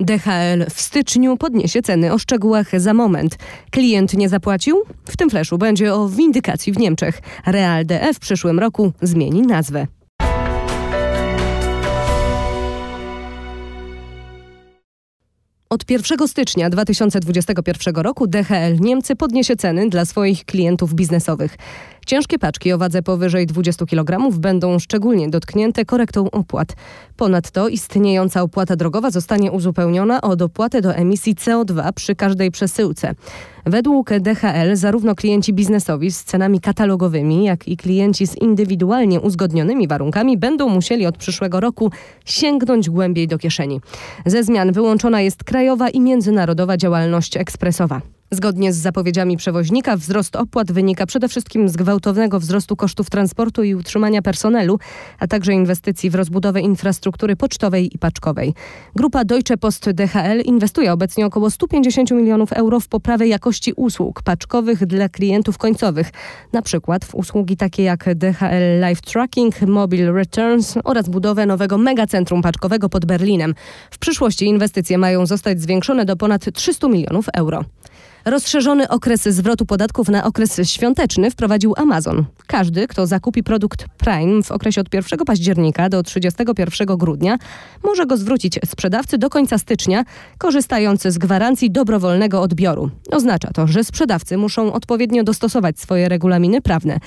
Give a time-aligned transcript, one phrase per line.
[0.00, 3.36] DHL w styczniu podniesie ceny o szczegółach za moment.
[3.70, 4.82] Klient nie zapłacił?
[5.04, 7.20] W tym fleszu będzie o windykacji w Niemczech.
[7.46, 9.86] Real DE w przyszłym roku zmieni nazwę.
[15.70, 21.56] Od 1 stycznia 2021 roku DHL Niemcy podniesie ceny dla swoich klientów biznesowych.
[22.10, 26.76] Ciężkie paczki o wadze powyżej 20 kg będą szczególnie dotknięte korektą opłat.
[27.16, 33.14] Ponadto istniejąca opłata drogowa zostanie uzupełniona o dopłatę do emisji CO2 przy każdej przesyłce.
[33.66, 40.38] Według DHL zarówno klienci biznesowi z cenami katalogowymi, jak i klienci z indywidualnie uzgodnionymi warunkami
[40.38, 41.90] będą musieli od przyszłego roku
[42.24, 43.80] sięgnąć głębiej do kieszeni.
[44.26, 48.00] Ze zmian wyłączona jest krajowa i międzynarodowa działalność ekspresowa.
[48.32, 53.74] Zgodnie z zapowiedziami przewoźnika wzrost opłat wynika przede wszystkim z gwałtownego wzrostu kosztów transportu i
[53.74, 54.78] utrzymania personelu,
[55.18, 58.54] a także inwestycji w rozbudowę infrastruktury pocztowej i paczkowej.
[58.96, 64.86] Grupa Deutsche Post DHL inwestuje obecnie około 150 milionów euro w poprawę jakości usług paczkowych
[64.86, 66.10] dla klientów końcowych,
[66.52, 72.42] na przykład w usługi takie jak DHL Live Tracking, Mobile Returns oraz budowę nowego megacentrum
[72.42, 73.54] paczkowego pod Berlinem.
[73.90, 77.64] W przyszłości inwestycje mają zostać zwiększone do ponad 300 milionów euro.
[78.24, 82.24] Rozszerzony okres zwrotu podatków na okres świąteczny wprowadził Amazon.
[82.46, 87.38] Każdy, kto zakupi produkt Prime w okresie od 1 października do 31 grudnia,
[87.84, 90.04] może go zwrócić sprzedawcy do końca stycznia,
[90.38, 92.90] korzystając z gwarancji dobrowolnego odbioru.
[93.10, 97.00] Oznacza to, że sprzedawcy muszą odpowiednio dostosować swoje regulaminy prawne.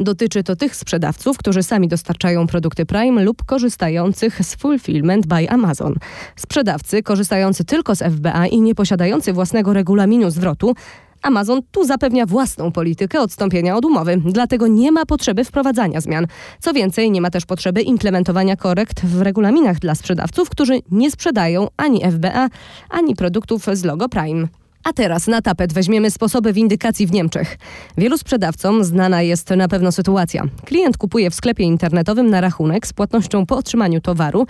[0.00, 5.94] Dotyczy to tych sprzedawców, którzy sami dostarczają produkty Prime lub korzystających z Fulfillment by Amazon.
[6.36, 10.74] Sprzedawcy korzystający tylko z FBA i nie posiadający własnego regulaminu zwrotu
[11.22, 16.26] Amazon tu zapewnia własną politykę odstąpienia od umowy, dlatego nie ma potrzeby wprowadzania zmian.
[16.60, 21.68] Co więcej, nie ma też potrzeby implementowania korekt w regulaminach dla sprzedawców, którzy nie sprzedają
[21.76, 22.48] ani FBA,
[22.90, 24.48] ani produktów z logo Prime.
[24.88, 27.58] A teraz na tapet weźmiemy sposoby windykacji w Niemczech.
[27.98, 30.44] Wielu sprzedawcom znana jest na pewno sytuacja.
[30.64, 34.46] Klient kupuje w sklepie internetowym na rachunek z płatnością po otrzymaniu towaru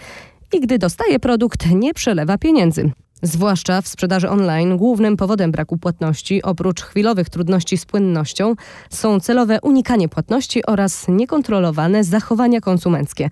[0.52, 2.90] i gdy dostaje produkt, nie przelewa pieniędzy.
[3.22, 8.54] Zwłaszcza w sprzedaży online głównym powodem braku płatności, oprócz chwilowych trudności z płynnością,
[8.90, 13.30] są celowe unikanie płatności oraz niekontrolowane zachowania konsumenckie.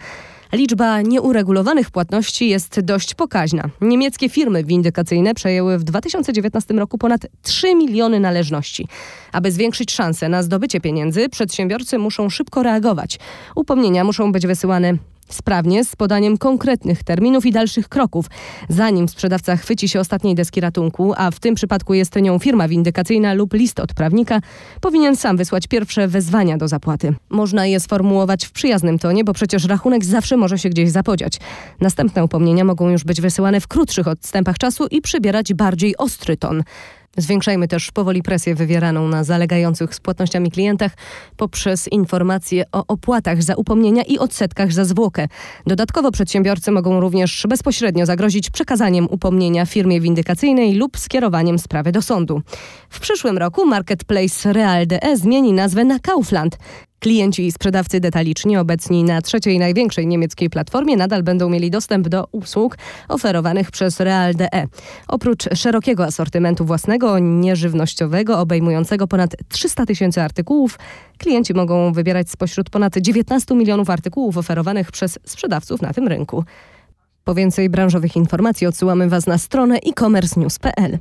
[0.52, 3.64] Liczba nieuregulowanych płatności jest dość pokaźna.
[3.80, 8.88] Niemieckie firmy windykacyjne przejęły w 2019 roku ponad 3 miliony należności.
[9.32, 13.18] Aby zwiększyć szanse na zdobycie pieniędzy, przedsiębiorcy muszą szybko reagować.
[13.54, 14.98] Upomnienia muszą być wysyłane
[15.28, 18.26] Sprawnie, z podaniem konkretnych terminów i dalszych kroków,
[18.68, 23.34] zanim sprzedawca chwyci się ostatniej deski ratunku, a w tym przypadku jest nią firma windykacyjna
[23.34, 24.40] lub list od prawnika,
[24.80, 27.14] powinien sam wysłać pierwsze wezwania do zapłaty.
[27.30, 31.38] Można je sformułować w przyjaznym tonie, bo przecież rachunek zawsze może się gdzieś zapodziać.
[31.80, 36.62] Następne upomnienia mogą już być wysyłane w krótszych odstępach czasu i przybierać bardziej ostry ton.
[37.16, 40.92] Zwiększajmy też powoli presję wywieraną na zalegających z płatnościami klientach
[41.36, 45.28] poprzez informacje o opłatach za upomnienia i odsetkach za zwłokę.
[45.66, 52.42] Dodatkowo przedsiębiorcy mogą również bezpośrednio zagrozić przekazaniem upomnienia firmie windykacyjnej lub skierowaniem sprawy do sądu.
[52.90, 56.58] W przyszłym roku marketplace Real.de zmieni nazwę na Kaufland.
[56.98, 62.26] Klienci i sprzedawcy detaliczni obecni na trzeciej największej niemieckiej platformie nadal będą mieli dostęp do
[62.32, 64.66] usług oferowanych przez Real.de.
[65.08, 70.78] Oprócz szerokiego asortymentu własnego, nieżywnościowego, obejmującego ponad 300 tysięcy artykułów,
[71.18, 76.44] klienci mogą wybierać spośród ponad 19 milionów artykułów oferowanych przez sprzedawców na tym rynku.
[77.24, 80.98] Po więcej branżowych informacji odsyłamy Was na stronę e-commerce news.pl.